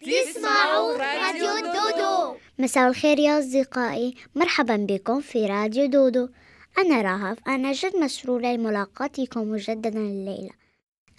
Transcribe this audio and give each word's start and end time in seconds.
تسمعوا 0.00 0.96
راديو 0.96 1.72
دودو. 1.72 2.36
مساء 2.58 2.88
الخير 2.88 3.18
يا 3.18 3.38
أصدقائي. 3.38 4.14
مرحبا 4.34 4.76
بكم 4.76 5.20
في 5.20 5.46
راديو 5.46 5.86
دودو. 5.86 6.28
أنا 6.78 7.02
رهف. 7.02 7.38
أنا 7.48 7.72
جد 7.72 7.96
مسرورة 7.96 8.46
لملاقاتكم 8.46 9.40
مجددا 9.40 9.98
الليلة. 9.98 10.50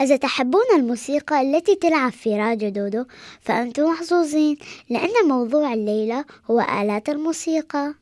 إذا 0.02 0.16
تحبون 0.16 0.66
الموسيقى 0.76 1.42
التي 1.42 1.76
تلعب 1.76 2.12
في 2.12 2.38
راديو 2.38 2.70
دودو 2.70 3.06
فأنتم 3.42 3.84
محظوظين 3.84 4.58
لأن 4.90 5.28
موضوع 5.28 5.74
الليلة 5.74 6.26
هو 6.52 6.62
آلات 6.62 7.10
الموسيقى. 7.10 7.94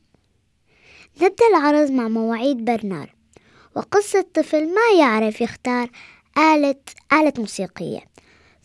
نبدأ 1.22 1.46
العرض 1.50 1.90
مع 1.90 2.08
مواعيد 2.08 2.64
برنار. 2.64 3.14
وقصة 3.76 4.24
طفل 4.34 4.74
ما 4.74 4.98
يعرف 4.98 5.40
يختار 5.40 5.90
آلة 6.38 6.80
آلة 7.12 7.32
موسيقية. 7.38 8.09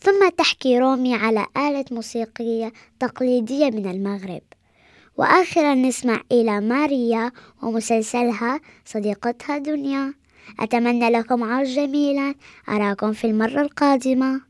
ثم 0.06 0.28
تحكي 0.28 0.78
رومي 0.78 1.14
على 1.14 1.46
آلة 1.56 1.84
موسيقية 1.90 2.72
تقليدية 3.00 3.70
من 3.70 3.90
المغرب. 3.90 4.42
وآخرا 5.16 5.74
نسمع 5.74 6.20
إلى 6.32 6.60
ماريا 6.60 7.32
ومسلسلها 7.62 8.60
صديقتها 8.84 9.58
دنيا. 9.58 10.14
أتمنى 10.60 11.10
لكم 11.10 11.44
عرض 11.44 11.66
جميلا. 11.66 12.34
أراكم 12.68 13.12
في 13.12 13.26
المرة 13.26 13.60
القادمة. 13.60 14.40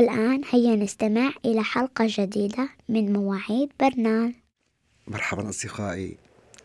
والآن 0.00 0.42
هيا 0.50 0.76
نستمع 0.76 1.32
إلى 1.44 1.62
حلقة 1.62 2.06
جديدة 2.08 2.68
من 2.88 3.12
مواعيد 3.12 3.72
برنال 3.80 4.34
مرحبا 5.06 5.48
أصدقائي 5.48 6.18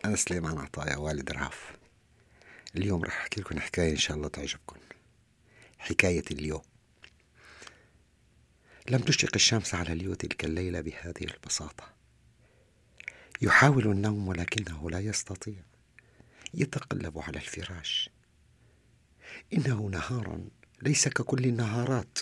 أنا 0.04 0.16
سليمان 0.16 0.58
عطايا 0.58 0.96
والد 0.96 1.30
راف 1.30 1.76
اليوم 2.76 3.04
رح 3.04 3.16
أحكي 3.16 3.40
لكم 3.40 3.60
حكاية 3.60 3.90
إن 3.90 3.96
شاء 3.96 4.16
الله 4.16 4.28
تعجبكم. 4.28 4.76
حكاية 5.78 6.22
اليوم. 6.30 6.62
لم 8.90 8.98
تشرق 8.98 9.30
الشمس 9.34 9.74
على 9.74 9.92
اليو 9.92 10.14
تلك 10.14 10.44
الليلة 10.44 10.80
بهذه 10.80 11.24
البساطة. 11.24 11.92
يحاول 13.42 13.86
النوم 13.86 14.28
ولكنه 14.28 14.90
لا 14.90 15.00
يستطيع. 15.00 15.62
يتقلب 16.54 17.18
على 17.18 17.36
الفراش. 17.36 18.10
إنه 19.52 19.88
نهار 19.92 20.40
ليس 20.82 21.08
ككل 21.08 21.44
النهارات. 21.44 22.18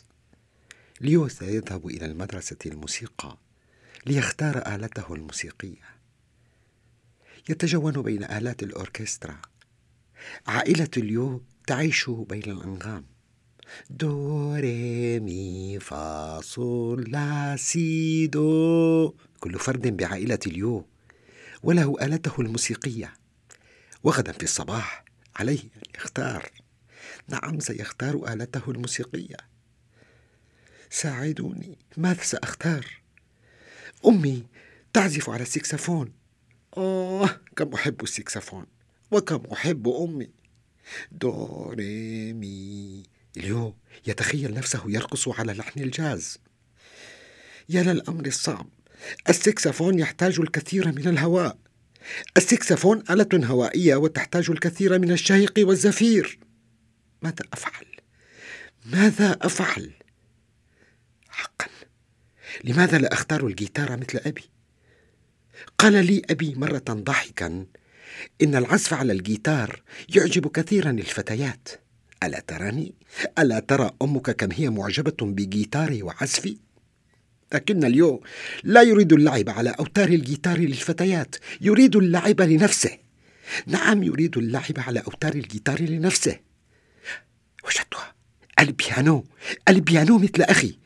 ليو 1.00 1.28
سيذهب 1.28 1.86
إلى 1.86 2.06
المدرسة 2.06 2.56
الموسيقى 2.66 3.38
ليختار 4.06 4.74
آلته 4.74 5.14
الموسيقية. 5.14 5.84
يتجول 7.48 8.02
بين 8.02 8.24
آلات 8.24 8.62
الأوركسترا. 8.62 9.42
عائلة 10.46 10.88
ليو 10.96 11.42
تعيش 11.66 12.10
بين 12.10 12.42
الأنغام. 12.42 13.04
دو 13.90 14.54
ري 14.54 15.20
مي 15.20 15.80
فا 15.80 16.40
صول 16.40 17.10
لا 17.10 17.56
سي 17.56 18.26
دو. 18.26 19.14
كل 19.40 19.58
فرد 19.58 19.96
بعائلة 19.96 20.38
ليو 20.46 20.86
وله 21.62 21.96
آلته 22.02 22.40
الموسيقية. 22.40 23.14
وغدا 24.02 24.32
في 24.32 24.42
الصباح 24.42 25.04
عليه 25.36 25.60
أن 25.60 25.90
يختار 25.96 26.50
نعم 27.28 27.60
سيختار 27.60 28.32
آلته 28.32 28.70
الموسيقية. 28.70 29.53
ساعدوني. 30.94 31.78
ماذا 31.96 32.22
سأختار؟ 32.22 32.86
أمي 34.06 34.46
تعزف 34.92 35.30
على 35.30 35.42
السكسفون 35.42 36.12
آه 36.76 37.40
كم 37.56 37.74
أحب 37.74 38.02
السكسفون 38.02 38.66
وكم 39.10 39.42
أحب 39.52 39.88
أمي. 39.88 40.30
دو 41.12 41.72
ري 41.72 43.02
يتخيل 44.06 44.54
نفسه 44.54 44.82
يرقص 44.86 45.28
على 45.28 45.52
لحن 45.52 45.80
الجاز. 45.80 46.38
يا 47.68 47.82
للأمر 47.82 48.26
الصعب. 48.26 48.68
السكسفون 49.28 49.98
يحتاج 49.98 50.40
الكثير 50.40 50.88
من 50.88 51.08
الهواء. 51.08 51.58
السكسفون 52.36 53.02
آلة 53.10 53.46
هوائية 53.46 53.96
وتحتاج 53.96 54.50
الكثير 54.50 54.98
من 54.98 55.12
الشهق 55.12 55.52
والزفير. 55.58 56.38
ماذا 57.22 57.44
أفعل؟ 57.52 57.86
ماذا 58.86 59.38
أفعل؟ 59.42 60.03
حقا 61.44 61.66
لماذا 62.64 62.98
لا 62.98 63.12
أختار 63.12 63.46
الجيتار 63.46 63.96
مثل 63.96 64.20
أبي؟ 64.26 64.42
قال 65.78 66.06
لي 66.06 66.22
أبي 66.30 66.54
مرة 66.54 66.84
ضاحكا 66.90 67.66
إن 68.42 68.54
العزف 68.56 68.94
على 68.94 69.12
الجيتار 69.12 69.82
يعجب 70.16 70.46
كثيرا 70.46 70.90
الفتيات 70.90 71.68
ألا 72.22 72.40
تراني؟ 72.40 72.94
ألا 73.38 73.58
ترى 73.58 73.90
أمك 74.02 74.30
كم 74.30 74.52
هي 74.52 74.70
معجبة 74.70 75.16
بجيتاري 75.20 76.02
وعزفي؟ 76.02 76.56
لكن 77.54 77.84
ليو 77.84 78.22
لا 78.64 78.82
يريد 78.82 79.12
اللعب 79.12 79.48
على 79.50 79.70
أوتار 79.70 80.08
الجيتار 80.08 80.58
للفتيات 80.58 81.36
يريد 81.60 81.96
اللعب 81.96 82.40
لنفسه 82.40 82.98
نعم 83.66 84.02
يريد 84.02 84.36
اللعب 84.38 84.78
على 84.78 85.00
أوتار 85.00 85.34
الجيتار 85.34 85.82
لنفسه 85.82 86.38
وجدتها 87.64 88.14
البيانو 88.60 89.24
البيانو 89.68 90.18
مثل 90.18 90.42
أخي 90.42 90.83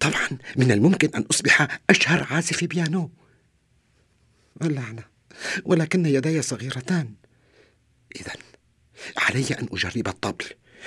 طبعا 0.00 0.28
من 0.56 0.72
الممكن 0.72 1.10
أن 1.14 1.24
أصبح 1.30 1.80
أشهر 1.90 2.26
عازف 2.30 2.64
بيانو. 2.64 3.10
اللعنة 4.62 5.02
ولكن 5.64 6.06
يدي 6.06 6.42
صغيرتان. 6.42 7.14
إذا 8.16 8.32
علي 9.16 9.46
أن 9.60 9.68
أجرب 9.72 10.08
الطبل. 10.08 10.44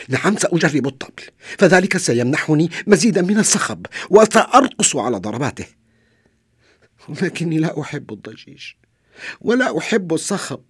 نعم 0.10 0.38
سأجرب 0.38 0.88
الطبل. 0.88 1.24
فذلك 1.58 1.98
سيمنحني 1.98 2.70
مزيدا 2.88 3.22
من 3.22 3.40
الصخب 3.40 3.86
وسأرقص 4.10 4.96
على 4.96 5.18
ضرباته. 5.18 5.66
ولكني 7.10 7.58
لا 7.58 7.82
أحب 7.82 8.14
الضجيج. 8.14 8.64
ولا 9.42 9.78
أحب 9.78 10.14
الصخب. 10.14 10.62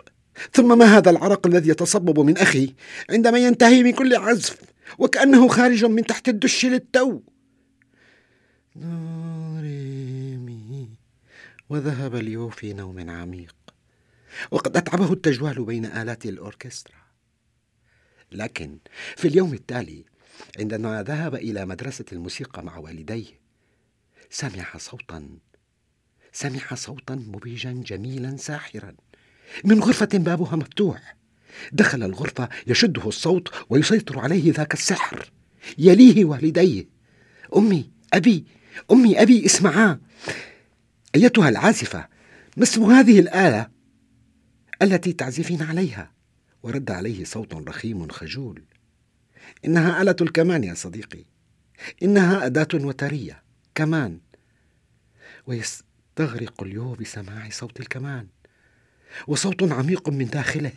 ثم 0.53 0.77
ما 0.77 0.97
هذا 0.97 1.09
العرق 1.09 1.47
الذي 1.47 1.69
يتصبب 1.69 2.19
من 2.19 2.37
أخي؟ 2.37 2.73
عندما 3.09 3.39
ينتهي 3.39 3.83
من 3.83 3.91
كل 3.91 4.15
عزف 4.15 4.57
وكأنه 4.97 5.47
خارج 5.47 5.85
من 5.85 6.05
تحت 6.05 6.29
الدش 6.29 6.65
للتو. 6.65 7.21
وذهب 11.69 12.15
ليو 12.15 12.49
في 12.49 12.73
نوم 12.73 13.09
عميق. 13.09 13.55
وقد 14.51 14.77
أتعبه 14.77 15.13
التجوال 15.13 15.65
بين 15.65 15.85
آلات 15.85 16.25
الأوركسترا. 16.25 17.03
لكن 18.31 18.77
في 19.17 19.27
اليوم 19.27 19.53
التالي 19.53 20.05
عندما 20.59 21.03
ذهب 21.03 21.35
إلى 21.35 21.65
مدرسة 21.65 22.05
الموسيقى 22.11 22.63
مع 22.63 22.77
والديه 22.77 23.39
سمع 24.29 24.77
صوتا 24.77 25.29
سمع 26.31 26.73
صوتا 26.73 27.15
مبهجا 27.15 27.71
جميلا 27.71 28.37
ساحرا. 28.37 28.93
من 29.63 29.83
غرفة 29.83 30.09
بابها 30.13 30.55
مفتوح. 30.55 31.17
دخل 31.71 32.03
الغرفة 32.03 32.49
يشده 32.67 33.07
الصوت 33.07 33.51
ويسيطر 33.69 34.19
عليه 34.19 34.53
ذاك 34.53 34.73
السحر. 34.73 35.31
يليه 35.77 36.25
والديه 36.25 36.85
أمي 37.55 37.91
أبي 38.13 38.45
أمي 38.91 39.21
أبي 39.21 39.45
اسمعا. 39.45 39.99
أيتها 41.15 41.49
العازفة 41.49 42.07
ما 42.57 42.63
اسم 42.63 42.83
هذه 42.83 43.19
الآلة؟ 43.19 43.67
التي 44.81 45.13
تعزفين 45.13 45.61
عليها. 45.61 46.11
ورد 46.63 46.91
عليه 46.91 47.23
صوت 47.23 47.53
رخيم 47.53 48.07
خجول. 48.07 48.63
إنها 49.65 50.01
آلة 50.01 50.15
الكمان 50.21 50.63
يا 50.63 50.73
صديقي. 50.73 51.25
إنها 52.03 52.45
أداة 52.45 52.67
وترية. 52.73 53.43
كمان. 53.75 54.19
ويستغرق 55.47 56.63
اليو 56.63 56.93
بسماع 56.93 57.49
صوت 57.49 57.79
الكمان. 57.79 58.27
وصوت 59.27 59.71
عميق 59.71 60.09
من 60.09 60.25
داخله. 60.25 60.71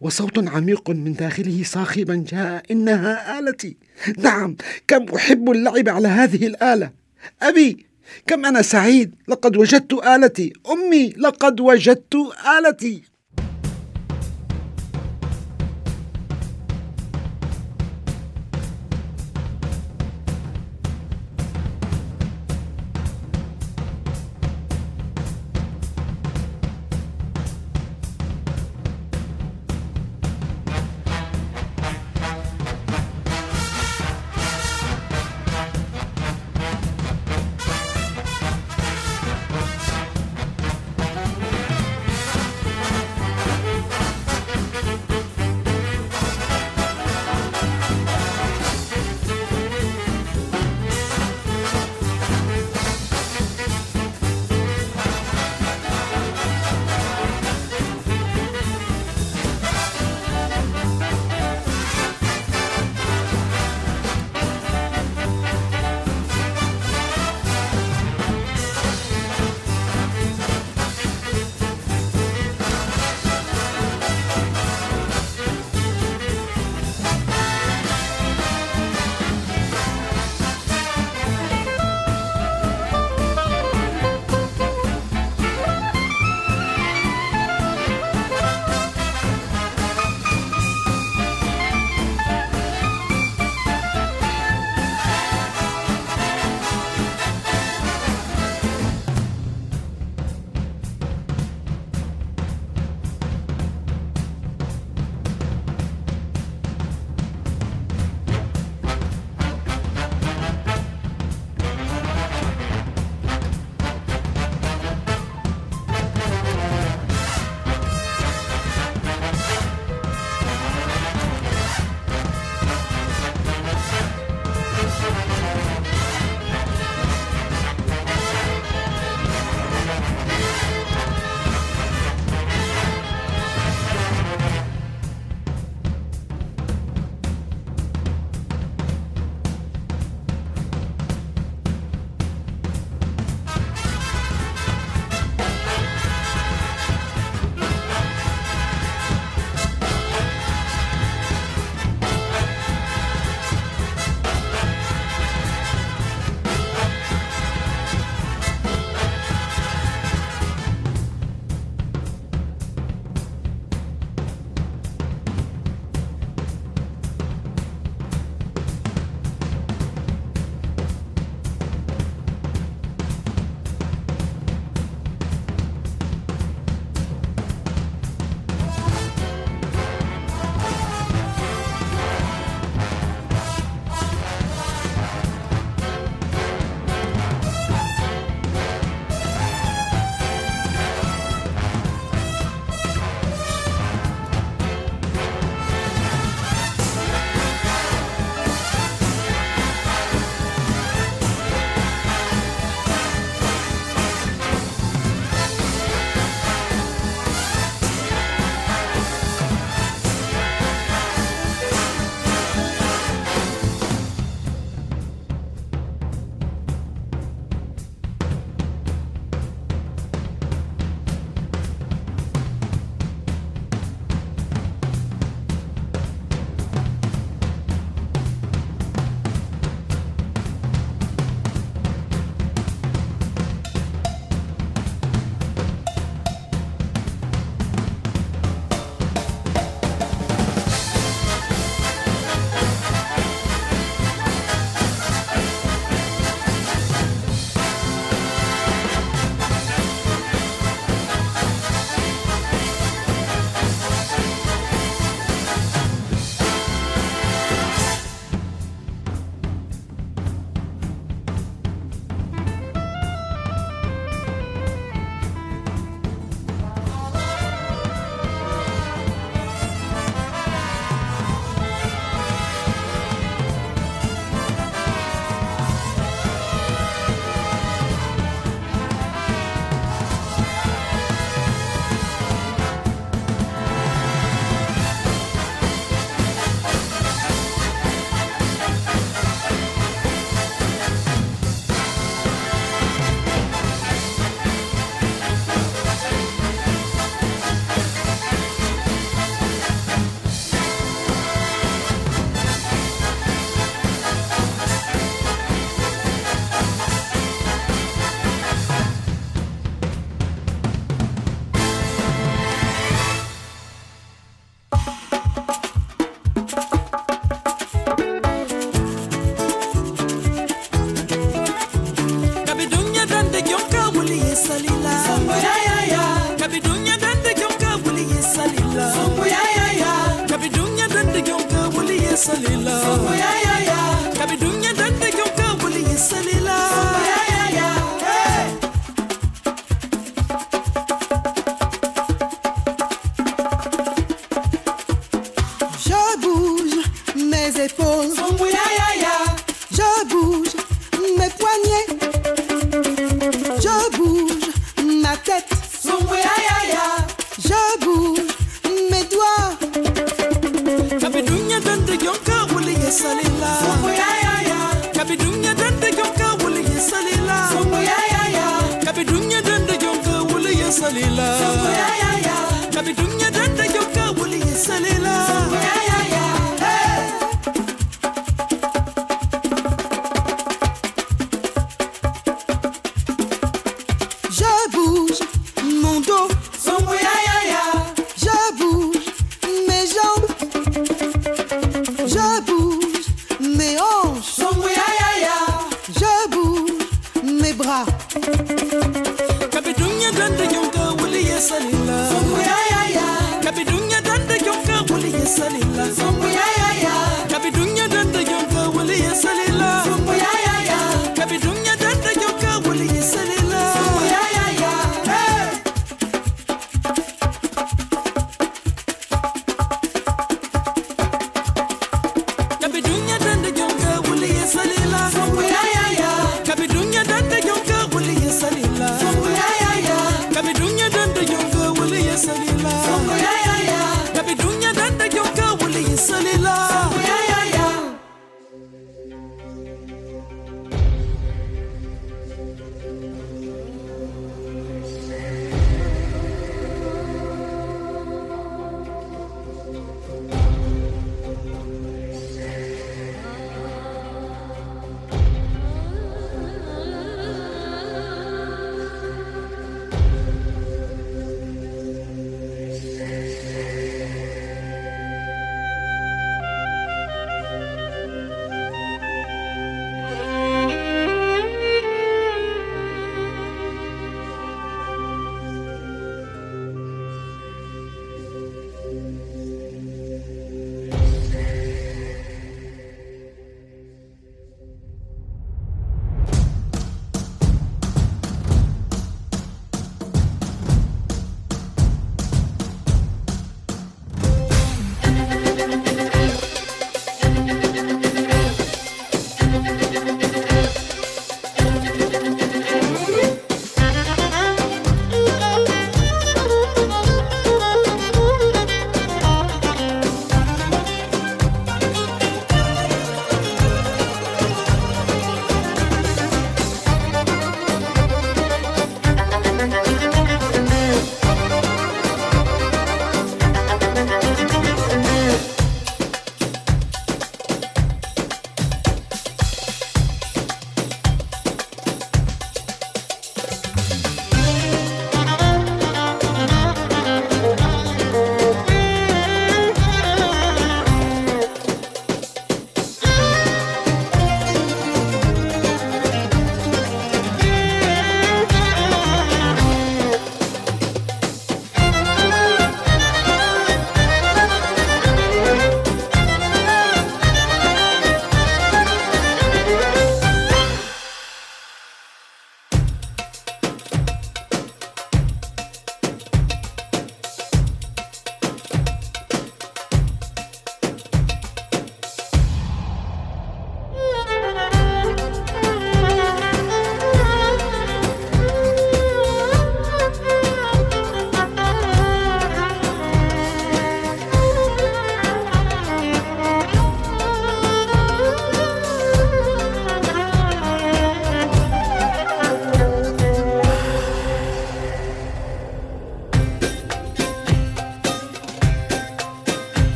وصوت 0.00 0.48
عميق 0.48 0.90
من 0.90 1.12
داخله 1.12 1.62
صاخبا 1.64 2.24
جاء. 2.28 2.72
إنها 2.72 3.38
آلتي. 3.38 3.76
نعم 4.18 4.56
كم 4.88 5.14
أحب 5.14 5.50
اللعب 5.50 5.88
على 5.88 6.08
هذه 6.08 6.46
الآلة. 6.46 6.99
أبي 7.42 7.86
كم 8.26 8.44
أنا 8.46 8.62
سعيد 8.62 9.14
لقد 9.28 9.56
وجدت 9.56 9.92
آلتي. 9.92 10.52
أمي 10.70 11.08
لقد 11.08 11.60
وجدت 11.60 12.14
آلتي. 12.58 13.02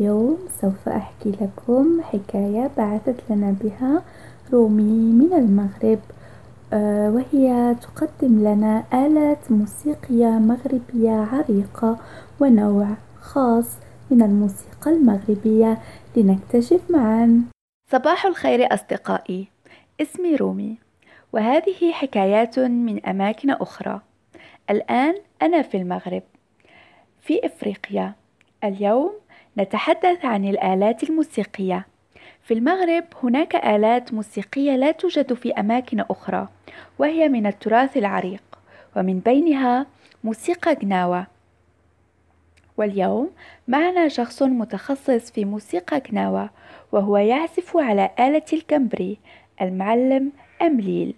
اليوم 0.00 0.38
سوف 0.60 0.88
أحكي 0.88 1.30
لكم 1.30 2.00
حكاية 2.02 2.70
بعثت 2.76 3.16
لنا 3.30 3.56
بها 3.62 4.02
رومي 4.52 5.12
من 5.12 5.32
المغرب 5.32 5.98
آه، 6.72 7.10
وهي 7.10 7.74
تقدم 7.74 8.40
لنا 8.40 8.84
آلات 8.94 9.52
موسيقية 9.52 10.26
مغربية 10.26 11.10
عريقة 11.10 11.98
ونوع 12.40 12.86
خاص 13.20 13.76
من 14.10 14.22
الموسيقى 14.22 14.90
المغربية 14.90 15.78
لنكتشف 16.16 16.80
معا. 16.90 17.42
صباح 17.90 18.26
الخير 18.26 18.74
أصدقائي 18.74 19.48
اسمي 20.00 20.36
رومي 20.36 20.78
وهذه 21.32 21.92
حكايات 21.92 22.58
من 22.58 23.06
أماكن 23.06 23.50
أخرى. 23.50 24.00
الآن 24.70 25.14
أنا 25.42 25.62
في 25.62 25.76
المغرب 25.76 26.22
في 27.20 27.46
إفريقيا. 27.46 28.14
اليوم 28.64 29.12
نتحدث 29.58 30.24
عن 30.24 30.44
الآلات 30.44 31.02
الموسيقية. 31.02 31.86
في 32.42 32.54
المغرب 32.54 33.04
هناك 33.22 33.56
آلات 33.56 34.14
موسيقية 34.14 34.76
لا 34.76 34.90
توجد 34.90 35.32
في 35.32 35.52
أماكن 35.52 36.00
أخرى 36.00 36.48
وهي 36.98 37.28
من 37.28 37.46
التراث 37.46 37.96
العريق 37.96 38.42
ومن 38.96 39.18
بينها 39.18 39.86
موسيقى 40.24 40.74
جناوة 40.74 41.26
واليوم 42.76 43.30
معنا 43.68 44.08
شخص 44.08 44.42
متخصص 44.42 45.30
في 45.30 45.44
موسيقى 45.44 46.00
جناوة 46.10 46.50
وهو 46.92 47.16
يعزف 47.16 47.76
على 47.76 48.10
آلة 48.18 48.44
الكمبري 48.52 49.18
المعلم 49.62 50.32
أمليل 50.62 51.14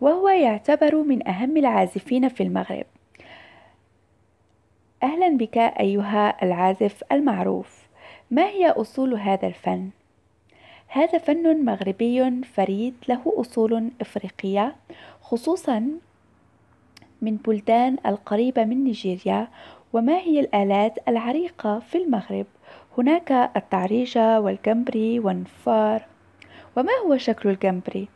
وهو 0.00 0.28
يعتبر 0.28 1.02
من 1.02 1.28
أهم 1.28 1.56
العازفين 1.56 2.28
في 2.28 2.42
المغرب. 2.42 2.86
أهلا 5.02 5.36
بك 5.36 5.58
أيها 5.58 6.44
العازف 6.44 7.02
المعروف 7.12 7.86
ما 8.30 8.46
هي 8.46 8.70
أصول 8.70 9.14
هذا 9.14 9.48
الفن؟ 9.48 9.90
هذا 10.88 11.18
فن 11.18 11.64
مغربي 11.64 12.42
فريد 12.42 12.94
له 13.08 13.20
أصول 13.26 13.90
إفريقية 14.00 14.76
خصوصا 15.22 15.90
من 17.22 17.36
بلدان 17.36 17.96
القريبة 18.06 18.64
من 18.64 18.84
نيجيريا 18.84 19.48
وما 19.92 20.18
هي 20.18 20.40
الآلات 20.40 20.98
العريقة 21.08 21.78
في 21.78 21.98
المغرب 21.98 22.46
هناك 22.98 23.50
التعريجة 23.56 24.40
والجمبري 24.40 25.18
والنفار 25.18 26.06
وما 26.76 26.92
هو 27.06 27.16
شكل 27.16 27.48
الجمبري؟ 27.48 28.15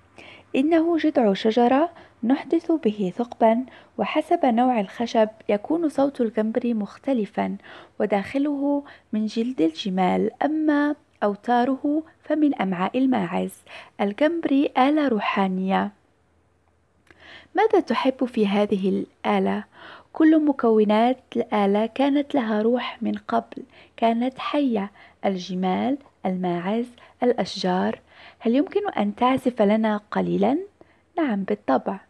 إنه 0.57 0.97
جذع 0.99 1.33
شجرة 1.33 1.91
نحدث 2.25 2.73
به 2.73 3.13
ثقبا 3.17 3.65
وحسب 3.99 4.45
نوع 4.45 4.81
الخشب 4.81 5.29
يكون 5.49 5.89
صوت 5.89 6.21
الجمبري 6.21 6.75
مختلفا 6.75 7.57
وداخله 8.01 8.85
من 9.13 9.27
جلد 9.27 9.61
الجمال 9.61 10.31
أما 10.43 10.95
أوتاره 11.23 12.03
فمن 12.25 12.55
أمعاء 12.55 12.99
الماعز. 12.99 13.53
الجمبري 14.01 14.71
آلة 14.79 15.09
روحانية. 15.09 15.93
ماذا 17.55 17.81
تحب 17.81 18.25
في 18.25 18.47
هذه 18.47 18.89
الآلة؟ 18.89 19.65
كل 20.13 20.45
مكونات 20.45 21.23
الآلة 21.37 21.87
كانت 21.87 22.35
لها 22.35 22.63
روح 22.63 23.03
من 23.03 23.15
قبل 23.15 23.63
كانت 23.97 24.39
حية. 24.39 24.91
الجمال 25.25 25.99
الماعز 26.27 26.87
الأشجار. 27.23 28.01
هل 28.39 28.55
يمكن 28.57 28.89
أن 28.89 29.15
تعزف 29.15 29.63
لنا 29.63 30.01
قليلا؟ 30.11 30.59
نعم 31.19 31.45
بالطبع 31.45 32.01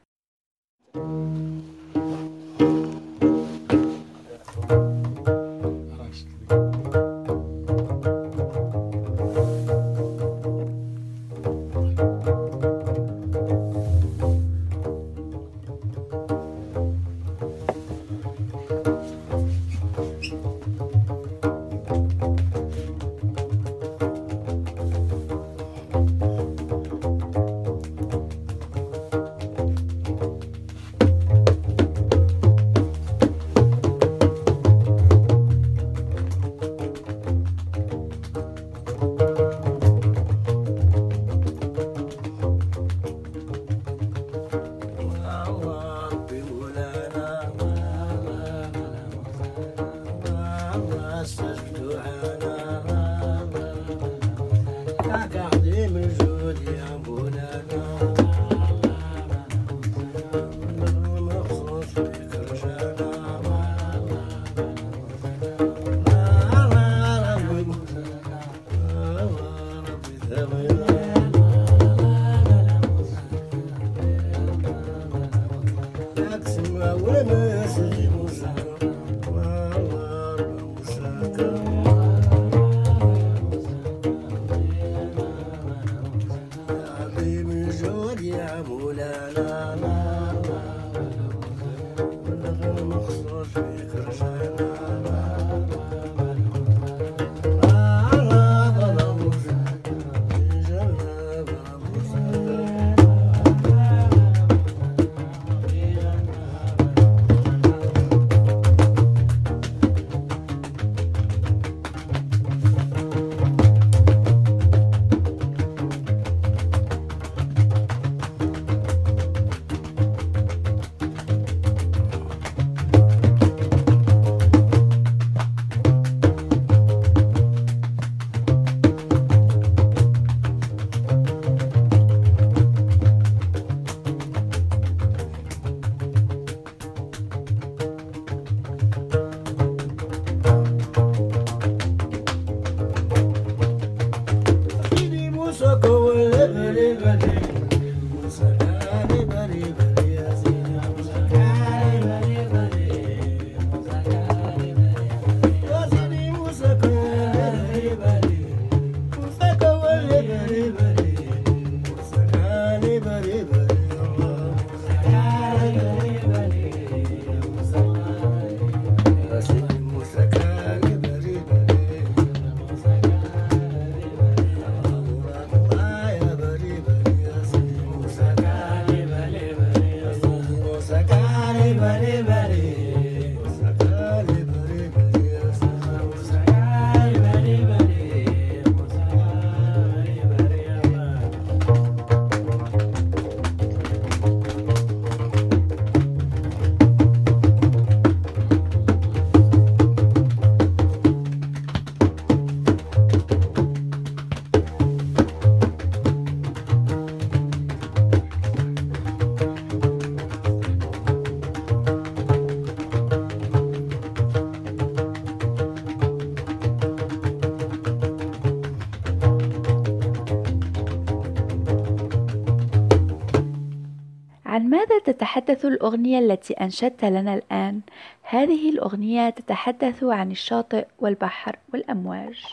تتحدث 225.06 225.64
الأغنية 225.64 226.18
التي 226.18 226.54
أنشدت 226.54 227.04
لنا 227.04 227.34
الآن؟ 227.34 227.80
هذه 228.22 228.70
الأغنية 228.70 229.30
تتحدث 229.30 230.04
عن 230.04 230.30
الشاطئ 230.30 230.86
والبحر 230.98 231.56
والأمواج. 231.72 232.44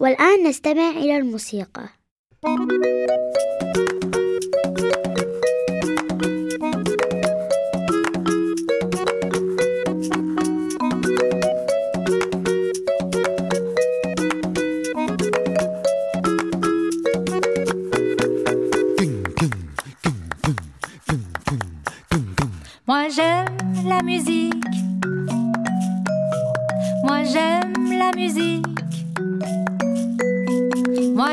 والآن 0.00 0.46
نستمع 0.46 0.90
إلى 0.90 1.16
الموسيقى. 1.16 1.88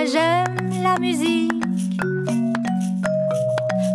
Moi 0.04 0.12
j'aime 0.12 0.84
la 0.84 1.00
musique. 1.00 1.64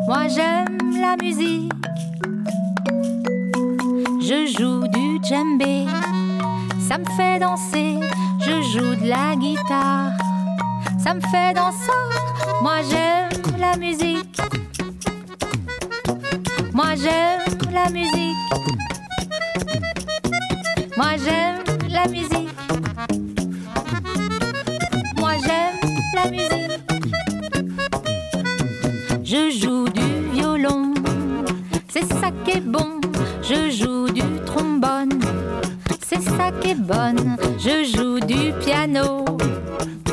Moi 0.07 0.27
j'aime 0.29 0.79
la 0.99 1.17
musique. 1.23 1.71
Je 4.19 4.47
joue 4.57 4.89
du 4.89 5.19
djembé, 5.23 5.85
ça 6.89 6.97
me 6.97 7.05
fait 7.15 7.39
danser. 7.39 7.99
Je 8.41 8.63
joue 8.73 8.95
de 8.95 9.07
la 9.07 9.37
guitare, 9.37 10.13
ça 10.99 11.13
me 11.13 11.21
fait 11.21 11.53
danser. 11.53 11.93
Moi 12.63 12.81
j'aime 12.89 13.59
la 13.59 13.77
musique. 13.77 14.41
Moi 16.73 16.95
j'aime 16.97 17.71
la 17.71 17.91
musique. 17.91 18.37
Moi 20.97 21.17
j'aime 21.23 21.65
la 21.91 22.09
musique. 22.09 22.38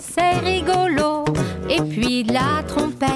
c'est 0.01 0.39
rigolo. 0.39 1.25
Et 1.69 1.81
puis 1.81 2.23
la 2.23 2.63
trompette 2.67 3.14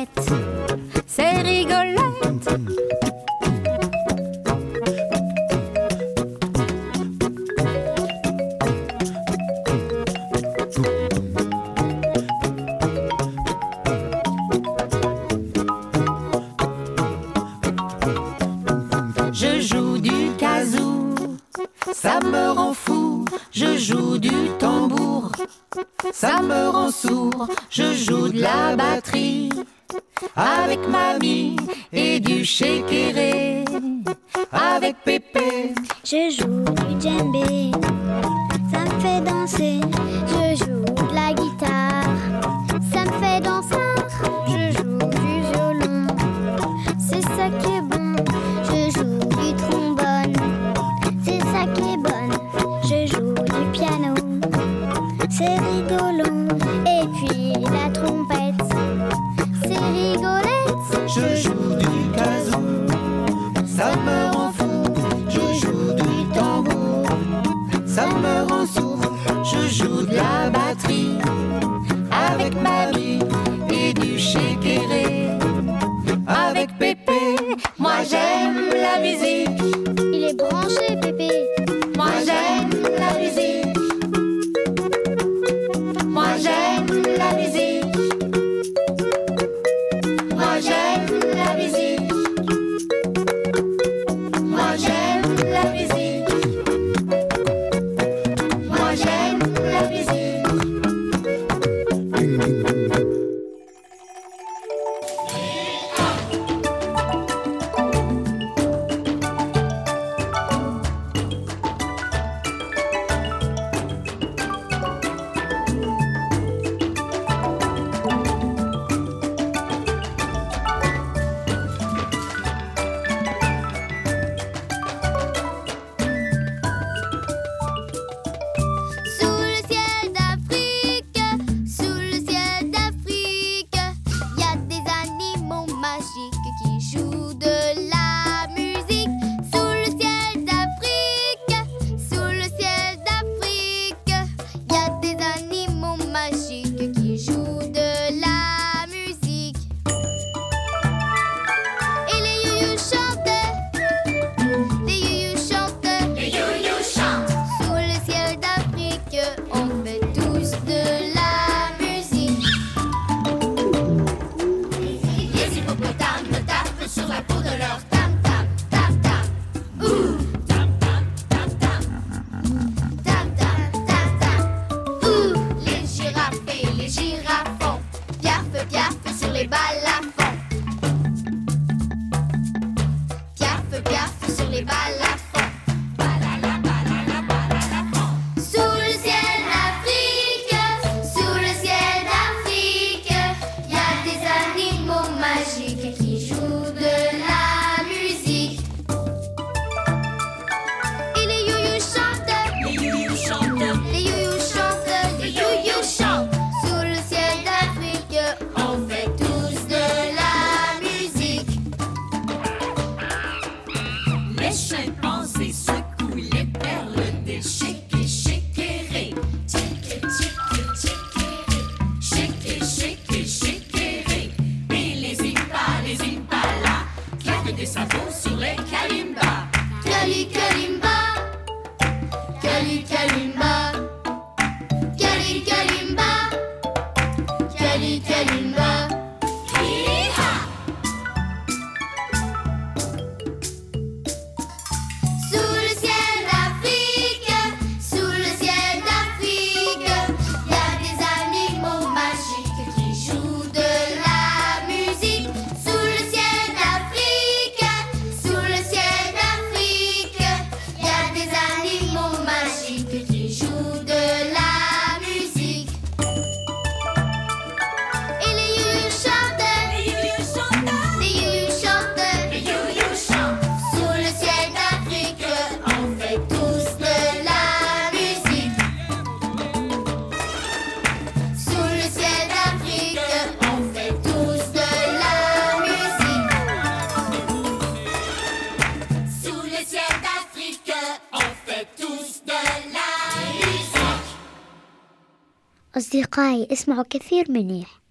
أصدقائي 295.80 296.48
اسمعوا 296.52 296.84
كثير 296.90 297.32
منيح. 297.32 297.82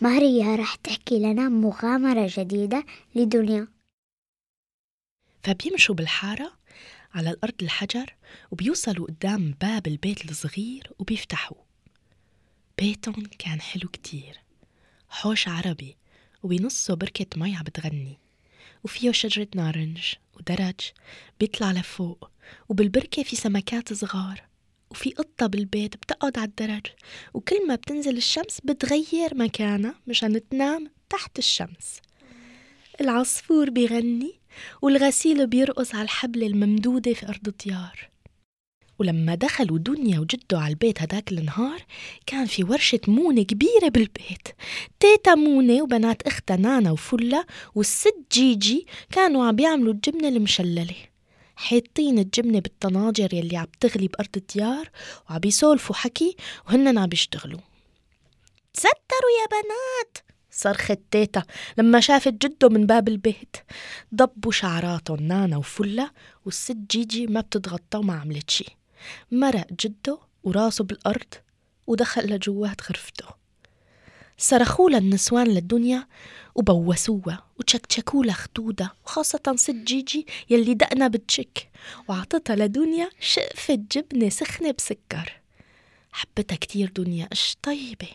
ماريا 0.00 0.56
راح 0.56 0.74
تحكي 0.74 1.18
لنا 1.18 1.48
مغامرة 1.48 2.30
جديدة 2.36 2.84
لدنيا. 3.14 3.68
فبيمشوا 5.42 5.94
بالحارة 5.94 6.52
على 7.14 7.30
الأرض 7.30 7.62
الحجر 7.62 8.14
وبيوصلوا 8.50 9.06
قدام 9.06 9.54
باب 9.60 9.86
البيت 9.86 10.30
الصغير 10.30 10.92
وبيفتحوا. 10.98 11.56
بيتهم 12.78 13.26
كان 13.38 13.60
حلو 13.60 13.88
كتير. 13.88 14.40
حوش 15.08 15.48
عربي 15.48 15.96
وبنصه 16.42 16.94
بركة 16.94 17.26
مي 17.36 17.56
عم 17.56 17.62
بتغني 17.62 18.18
وفيه 18.84 19.12
شجرة 19.12 19.48
نارنج 19.54 20.14
ودرج 20.34 20.80
بيطلع 21.40 21.72
لفوق 21.72 22.30
وبالبركة 22.68 23.22
في 23.22 23.36
سمكات 23.36 23.92
صغار. 23.92 24.49
وفي 24.90 25.10
قطة 25.10 25.46
بالبيت 25.46 25.96
بتقعد 25.96 26.38
على 26.38 26.48
الدرج 26.48 26.86
وكل 27.34 27.66
ما 27.66 27.74
بتنزل 27.74 28.16
الشمس 28.16 28.60
بتغير 28.64 29.34
مكانها 29.34 29.94
مشان 30.06 30.48
تنام 30.48 30.90
تحت 31.10 31.38
الشمس. 31.38 32.00
العصفور 33.00 33.70
بيغني 33.70 34.40
والغسيل 34.82 35.46
بيرقص 35.46 35.94
على 35.94 36.02
الحبل 36.02 36.42
الممدودة 36.44 37.12
في 37.14 37.28
أرض 37.28 37.48
الديار. 37.48 38.10
ولما 38.98 39.34
دخلوا 39.34 39.78
دنيا 39.78 40.18
وجدوا 40.20 40.58
على 40.58 40.70
البيت 40.70 41.02
هداك 41.02 41.32
النهار 41.32 41.82
كان 42.26 42.46
في 42.46 42.64
ورشة 42.64 43.00
مونة 43.08 43.42
كبيرة 43.42 43.88
بالبيت. 43.88 44.48
تيتا 45.00 45.34
مونة 45.34 45.82
وبنات 45.82 46.22
أختها 46.22 46.56
نانا 46.56 46.90
وفلة 46.90 47.44
والست 47.74 48.14
جيجي 48.32 48.86
كانوا 49.12 49.44
عم 49.44 49.56
بيعملوا 49.56 49.92
الجبنة 49.92 50.28
المشللة. 50.28 51.09
حاطين 51.60 52.18
الجبنة 52.18 52.60
بالطناجر 52.60 53.34
يلي 53.34 53.56
عم 53.56 53.66
تغلي 53.80 54.08
بأرض 54.08 54.36
الديار 54.36 54.90
وعم 55.30 55.38
بيسولفوا 55.38 55.96
حكي 55.96 56.36
وهن 56.66 56.98
عم 56.98 57.06
بيشتغلوا 57.06 57.60
تستروا 58.74 59.30
يا 59.40 59.46
بنات! 59.50 60.18
صرخت 60.50 60.98
تيتا 61.10 61.42
لما 61.78 62.00
شافت 62.00 62.32
جده 62.46 62.68
من 62.68 62.86
باب 62.86 63.08
البيت. 63.08 63.56
ضبوا 64.14 64.52
شعراتهم 64.52 65.22
نانا 65.22 65.56
وفلة 65.56 66.10
والست 66.44 66.76
جيجي 66.90 67.26
ما 67.26 67.40
بتتغطى 67.40 67.98
وما 67.98 68.14
عملت 68.20 68.50
شي. 68.50 68.66
مرق 69.32 69.66
جده 69.80 70.18
وراسه 70.42 70.84
بالأرض 70.84 71.34
ودخل 71.86 72.34
لجوات 72.34 72.82
غرفته 72.82 73.26
صرخوا 74.40 74.90
النسوان 74.90 75.46
للدنيا 75.46 76.06
وبوسوها 76.54 77.46
وتشكشكوا 77.58 78.32
خدودها 78.32 78.96
وخاصة 79.04 79.54
ست 79.56 79.70
جيجي 79.70 80.26
يلي 80.50 80.74
دقنا 80.74 81.08
بتشك 81.08 81.70
وعطتها 82.08 82.56
لدنيا 82.56 83.10
شقفة 83.20 83.74
جبنة 83.74 84.28
سخنة 84.28 84.70
بسكر. 84.70 85.40
حبتها 86.12 86.56
كتير 86.56 86.90
دنيا 86.90 87.28
اش 87.32 87.56
طيبة. 87.62 88.08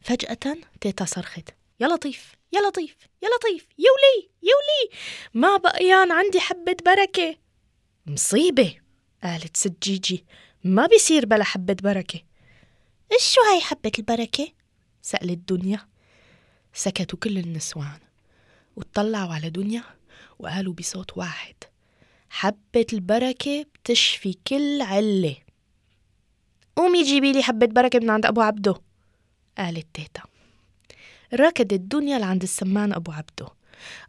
فجأة 0.00 0.56
تيتا 0.80 1.04
صرخت 1.04 1.48
يا 1.80 1.88
لطيف 1.88 2.34
يا 2.52 2.60
لطيف 2.60 2.96
يا 3.22 3.28
لطيف 3.28 3.66
يولي 3.78 4.28
يولي 4.42 4.98
ما 5.34 5.56
بقيان 5.56 6.12
عندي 6.12 6.40
حبة 6.40 6.76
بركة. 6.86 7.36
مصيبة؟ 8.06 8.74
قالت 9.22 9.56
ست 9.56 9.82
جيجي 9.82 10.24
ما 10.64 10.86
بيصير 10.86 11.26
بلا 11.26 11.44
حبة 11.44 11.76
بركة. 11.82 12.20
إيش 13.12 13.22
شو 13.34 13.40
هاي 13.40 13.60
حبة 13.60 13.92
البركة؟ 13.98 14.57
سألت 15.08 15.52
دنيا 15.52 15.80
سكتوا 16.74 17.18
كل 17.18 17.38
النسوان. 17.38 17.98
وطلعوا 18.76 19.34
على 19.34 19.50
دنيا 19.50 19.82
وقالوا 20.38 20.72
بصوت 20.72 21.16
واحد 21.16 21.54
حبة 22.30 22.86
البركة 22.92 23.66
بتشفي 23.74 24.36
كل 24.46 24.82
علة. 24.82 25.36
قومي 26.76 27.02
جيبي 27.02 27.32
لي 27.32 27.42
حبة 27.42 27.66
بركة 27.66 27.98
من 27.98 28.10
عند 28.10 28.26
أبو 28.26 28.40
عبده. 28.40 28.74
قالت 29.58 29.86
تيتا. 29.94 30.22
ركضت 31.34 31.72
الدنيا 31.72 32.18
لعند 32.18 32.42
السمان 32.42 32.92
أبو 32.92 33.12
عبده. 33.12 33.57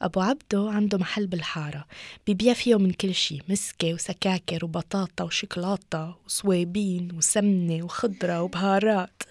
أبو 0.01 0.21
عبدو 0.21 0.67
عنده 0.67 0.97
محل 0.97 1.27
بالحارة 1.27 1.85
بيبيع 2.27 2.53
فيه 2.53 2.75
من 2.75 2.91
كل 2.91 3.15
شي 3.15 3.41
مسكة 3.49 3.93
وسكاكر 3.93 4.65
وبطاطا 4.65 5.23
وشوكولاتة 5.23 6.15
وصويبين 6.25 7.11
وسمنة 7.17 7.83
وخضرة 7.83 8.41
وبهارات. 8.41 9.23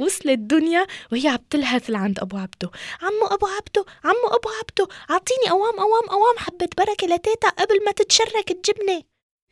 وصلت 0.00 0.26
الدنيا 0.26 0.86
وهي 1.12 1.28
عم 1.28 1.38
تلهث 1.50 1.90
لعند 1.90 2.18
أبو 2.18 2.36
عبدو 2.36 2.68
عمو 3.02 3.26
أبو 3.26 3.46
عبدو 3.46 3.84
عمو 4.04 4.36
أبو 4.36 4.48
عبدو 4.60 4.94
أعطيني 5.10 5.50
أوام 5.50 5.80
أوام 5.80 6.10
أوام 6.10 6.38
حبة 6.38 6.68
بركة 6.78 7.06
لتيتا 7.06 7.48
قبل 7.48 7.84
ما 7.84 7.92
تتشرك 7.92 8.50
الجبنة. 8.50 9.02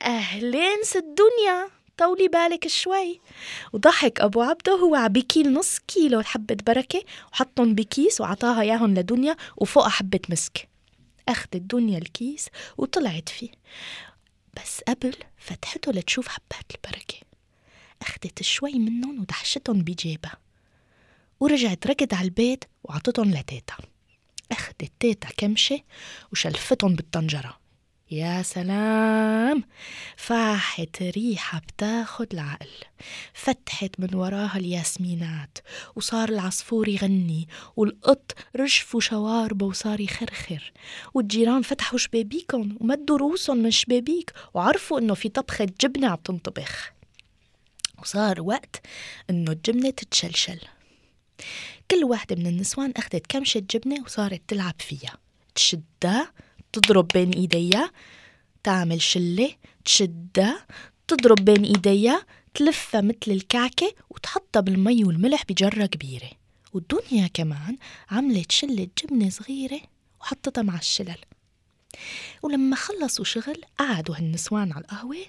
أهلين 0.02 0.80
الدنيا. 0.96 1.73
طولي 1.98 2.28
بالك 2.28 2.68
شوي. 2.68 3.20
وضحك 3.72 4.20
أبو 4.20 4.42
عبده 4.42 4.72
هو 4.72 4.94
عبيكيل 4.94 5.52
نص 5.52 5.78
كيلو 5.78 6.22
حبة 6.22 6.56
بركة. 6.66 7.04
وحطهم 7.32 7.74
بكيس 7.74 8.20
وعطاها 8.20 8.62
ياهن 8.62 8.98
لدنيا 8.98 9.36
وفوقها 9.56 9.88
حبة 9.88 10.20
مسك. 10.28 10.68
أخذت 11.28 11.56
دنيا 11.56 11.98
الكيس 11.98 12.48
وطلعت 12.78 13.28
فيه. 13.28 13.50
بس 14.56 14.80
قبل 14.88 15.14
فتحته 15.36 15.92
لتشوف 15.92 16.28
حبات 16.28 16.70
البركة. 16.74 17.16
أخذت 18.02 18.42
شوي 18.42 18.72
منهم 18.72 19.20
ودحشتهم 19.20 19.82
بجيبها. 19.82 20.36
ورجعت 21.40 21.86
ركض 21.86 22.14
على 22.14 22.24
البيت 22.24 22.64
وعطتهم 22.84 23.30
لتيتا. 23.30 23.74
أخذت 24.52 24.92
تيتا 25.00 25.28
كمشة 25.36 25.80
وشلفتهم 26.32 26.94
بالطنجرة. 26.94 27.63
يا 28.14 28.42
سلام. 28.42 29.64
فاحت 30.16 31.02
ريحة 31.02 31.58
بتاخد 31.58 32.26
العقل. 32.32 32.68
فتحت 33.34 33.90
من 33.98 34.14
وراها 34.14 34.56
الياسمينات 34.56 35.58
وصار 35.96 36.28
العصفور 36.28 36.88
يغني 36.88 37.48
والقط 37.76 38.32
رجفوا 38.56 39.00
شواربه 39.00 39.66
وصار 39.66 40.00
يخرخر. 40.00 40.72
والجيران 41.14 41.62
فتحوا 41.62 41.98
شبابيكن 41.98 42.76
ومدوا 42.80 43.18
روسهم 43.18 43.56
من 43.56 43.70
شبابيك 43.70 44.32
وعرفوا 44.54 44.98
إنه 44.98 45.14
في 45.14 45.28
طبخة 45.28 45.66
جبنة 45.80 46.08
عم 46.08 46.16
تنطبخ 46.16 46.92
وصار 48.02 48.40
وقت 48.40 48.86
إنه 49.30 49.52
الجبنة 49.52 49.90
تتشلشل. 49.90 50.60
كل 51.90 52.04
واحدة 52.04 52.36
من 52.36 52.46
النسوان 52.46 52.92
أخذت 52.96 53.26
كمشة 53.28 53.62
جبنة 53.70 54.02
وصارت 54.02 54.42
تلعب 54.48 54.74
فيها. 54.78 55.18
تشدها 55.54 56.32
تضرب 56.74 57.08
بين 57.08 57.30
ايديها 57.30 57.90
تعمل 58.64 59.02
شلة 59.02 59.50
تشدها 59.84 60.66
تضرب 61.08 61.44
بين 61.44 61.64
ايديها 61.64 62.26
تلفها 62.54 63.00
مثل 63.00 63.16
الكعكة 63.28 63.94
وتحطها 64.10 64.60
بالمي 64.60 65.04
والملح 65.04 65.44
بجرة 65.48 65.86
كبيرة. 65.86 66.30
والدنيا 66.72 67.26
كمان 67.26 67.76
عملت 68.10 68.52
شلة 68.52 68.88
جبنة 69.02 69.30
صغيرة 69.30 69.80
وحطتها 70.20 70.62
مع 70.62 70.78
الشلل. 70.78 71.18
ولما 72.42 72.76
خلصوا 72.76 73.24
شغل 73.24 73.62
قعدوا 73.78 74.16
هالنسوان 74.16 74.72
على 74.72 74.84
القهوة. 74.84 75.24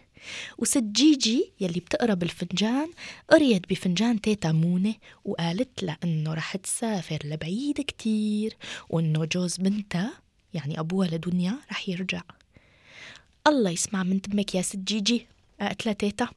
وست 0.57 0.83
جيجي 0.83 1.51
يلي 1.59 1.79
بتقرا 1.79 2.13
بالفنجان 2.13 2.91
قريت 3.29 3.69
بفنجان 3.69 4.21
تيتا 4.21 4.51
مونة 4.51 4.95
وقالت 5.25 5.83
لها 5.83 5.97
إنه 6.03 6.33
رح 6.33 6.55
تسافر 6.55 7.19
لبعيد 7.23 7.81
كتير 7.81 8.57
وإنه 8.89 9.25
جوز 9.25 9.57
بنتها 9.57 10.24
يعني 10.55 10.79
أبوها 10.79 11.07
لدنيا 11.07 11.57
رح 11.71 11.89
يرجع. 11.89 12.21
الله 13.47 13.69
يسمع 13.69 14.03
من 14.03 14.21
تمك 14.21 14.55
يا 14.55 14.61
ست 14.61 14.75
جيجي 14.75 15.27
قالت 15.61 15.85
لها 15.85 15.93
تيتا 15.93 16.27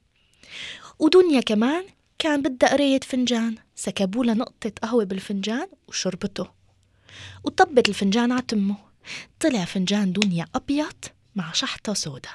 ودنيا 0.99 1.41
كمان 1.41 1.85
كان 2.19 2.43
بدها 2.43 2.73
قراية 2.73 3.01
فنجان 3.01 3.57
سكبوا 3.75 4.25
نقطة 4.25 4.73
قهوة 4.83 5.05
بالفنجان 5.05 5.69
وشربته. 5.89 6.47
وطبت 7.45 7.89
الفنجان 7.89 8.33
على 8.33 8.43
تمه. 8.43 8.77
طلع 9.41 9.65
فنجان 9.65 10.13
دنيا 10.13 10.47
أبيض 10.55 11.05
مع 11.37 11.53
شحطة 11.53 11.95
سودا 11.95 12.31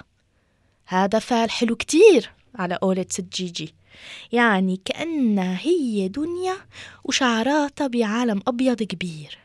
هذا 0.85 1.19
فال 1.19 1.51
حلو 1.51 1.75
كتير 1.75 2.31
على 2.55 2.75
قولة 2.75 3.05
ست 3.09 3.33
جيجي. 3.33 3.75
يعني 4.31 4.81
كأنها 4.85 5.59
هي 5.61 6.07
دنيا 6.07 6.57
وشعراتها 7.03 7.87
بعالم 7.87 8.41
أبيض 8.47 8.83
كبير. 8.83 9.37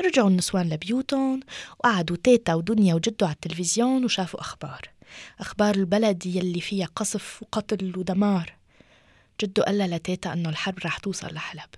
رجعوا 0.00 0.28
النسوان 0.28 0.68
لبيوتهم 0.68 1.40
وقعدوا 1.78 2.16
تيتا 2.16 2.54
ودنيا 2.54 2.94
وجدوا 2.94 3.28
على 3.28 3.34
التلفزيون 3.34 4.04
وشافوا 4.04 4.40
أخبار. 4.40 4.80
أخبار 5.40 5.74
البلد 5.74 6.26
يلي 6.26 6.60
فيها 6.60 6.86
قصف 6.86 7.42
وقتل 7.42 7.98
ودمار. 7.98 8.54
جدو 9.40 9.62
قال 9.62 9.78
لتيتا 9.78 10.32
إنه 10.32 10.48
الحرب 10.48 10.78
رح 10.78 10.98
توصل 10.98 11.34
لحلب. 11.34 11.70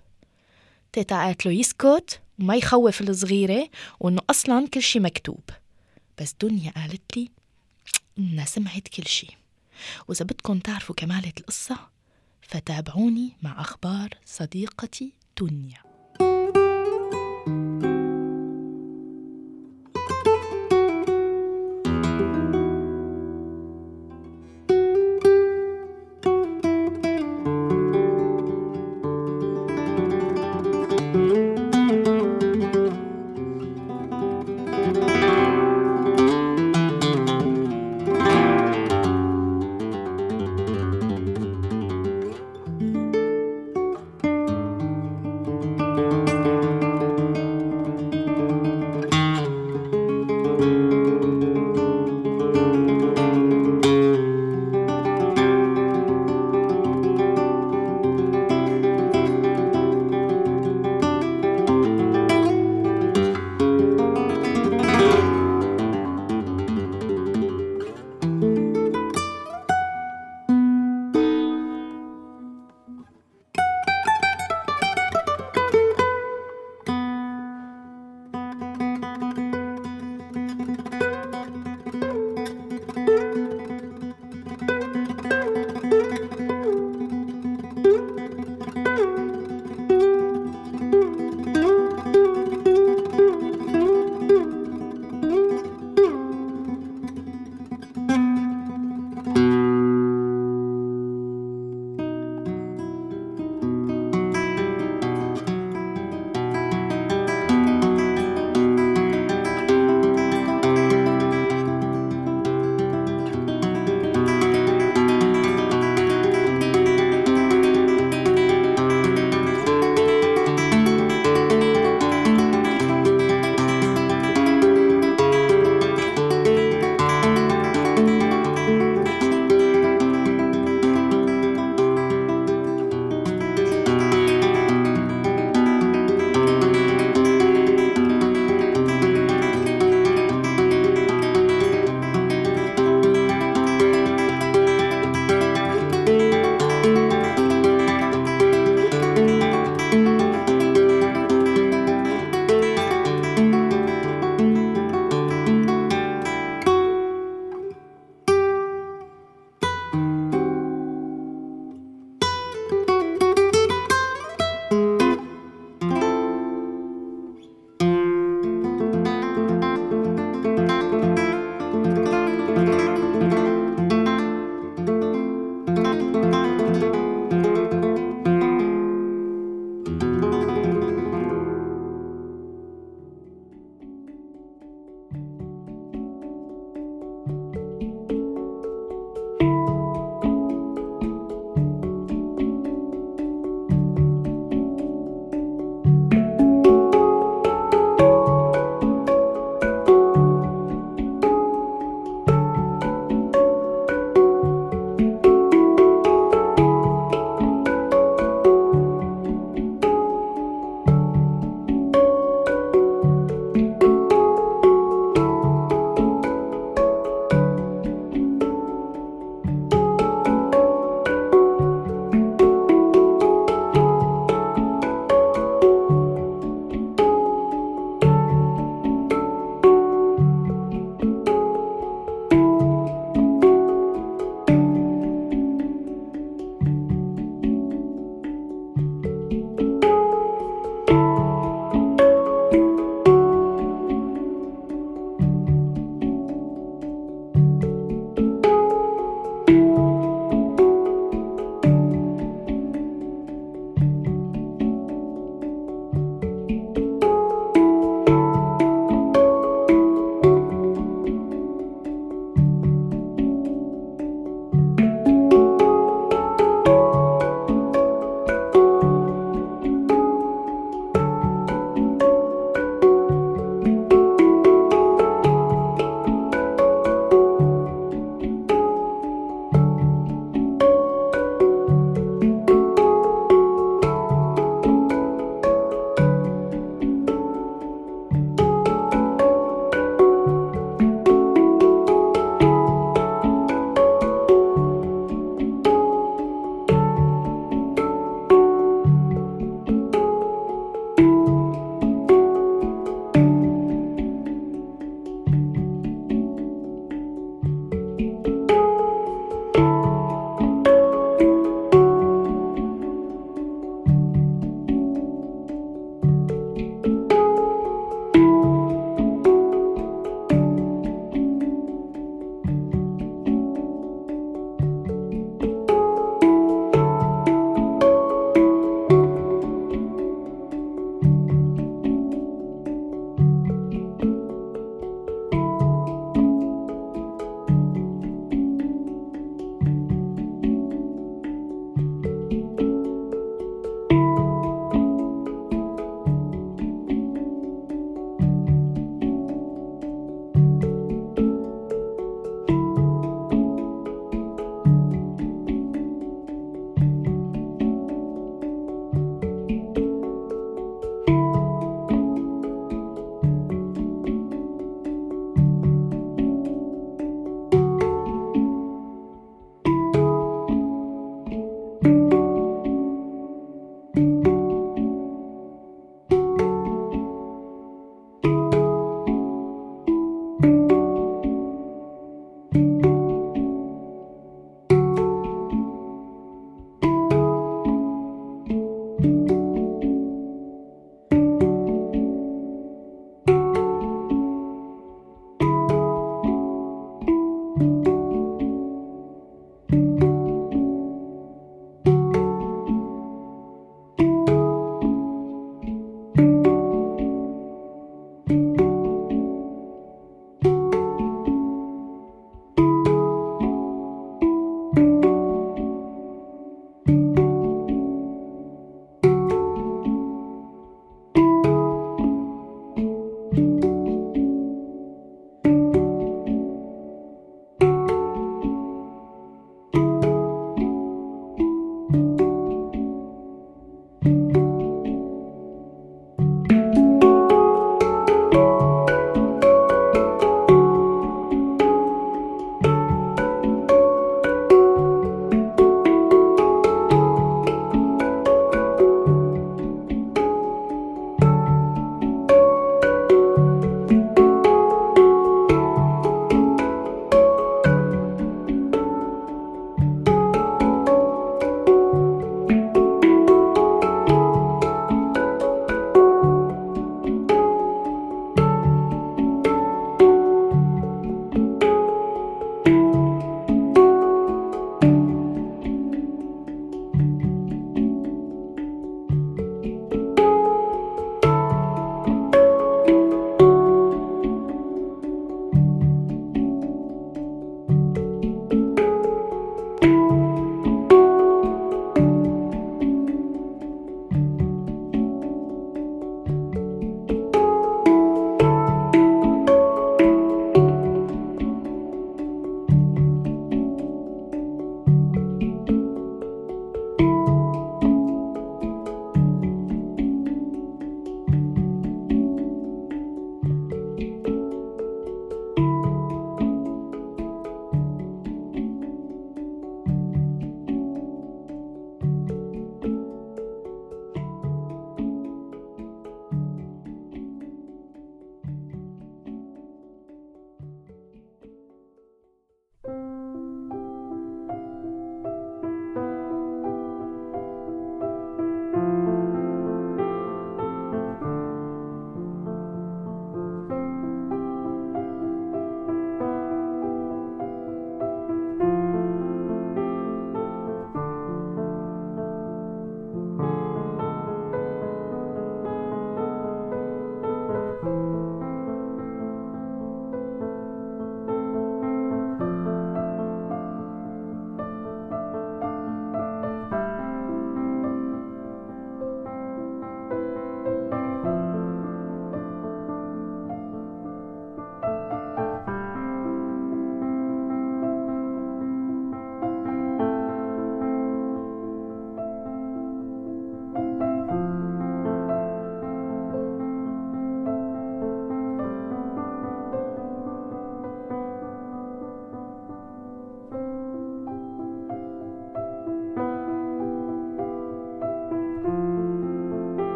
تيتا 0.92 1.24
قالت 1.24 1.46
له 1.46 1.52
يسكت 1.52 2.20
وما 2.38 2.56
يخوف 2.56 3.00
الصغيرة 3.00 3.70
وإنه 4.00 4.20
أصلا 4.30 4.68
كل 4.68 4.82
شي 4.82 5.00
مكتوب. 5.00 5.50
بس 6.18 6.34
دنيا 6.42 6.70
قالت 6.70 7.16
لي 7.16 7.30
إنها 8.18 8.44
سمعت 8.44 8.88
كل 8.88 9.06
شي. 9.06 9.26
وإذا 10.08 10.24
بدكم 10.24 10.58
تعرفوا 10.58 10.94
كمالة 10.94 11.32
القصة 11.38 11.76
فتابعوني 12.42 13.36
مع 13.42 13.60
أخبار 13.60 14.08
صديقتي 14.26 15.12
دنيا. 15.40 15.89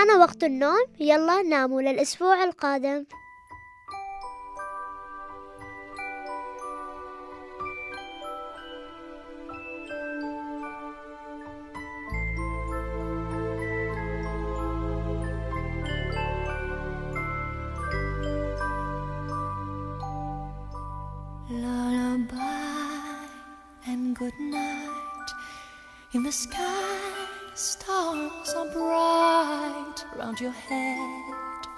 حان 0.00 0.20
وقت 0.20 0.44
النوم. 0.44 0.84
يلا 1.00 1.42
ناموا 1.42 1.82
للأسبوع 1.82 2.44
القادم. 2.44 3.04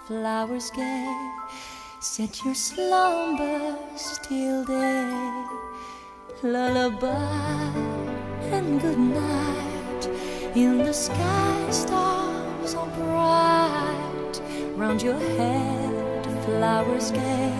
Flowers 0.07 0.71
gay. 0.73 1.33
Set 2.01 2.45
your 2.45 2.55
slumbers 2.55 4.19
till 4.25 4.65
day. 4.65 5.45
Lullaby 6.43 7.73
and 8.51 8.81
good 8.81 8.99
night 8.99 10.07
in 10.57 10.79
the 10.79 10.93
sky. 10.93 11.71
Stars 11.71 12.75
are 12.75 12.89
bright 12.89 14.41
round 14.77 15.03
your 15.03 15.21
head, 15.39 16.27
flowers 16.45 17.13
gay. 17.13 17.55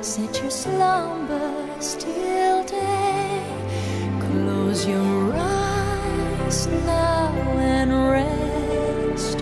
Set 0.00 0.42
your 0.42 0.50
slumbers 0.50 1.94
till 1.96 2.64
day. 2.64 3.44
Close 4.18 4.84
your 4.84 5.32
eyes 5.34 6.66
now 6.66 7.32
and 7.56 7.92
rest. 8.10 9.38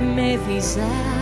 May 0.00 0.36
these 0.36 0.78
hours 0.78 1.21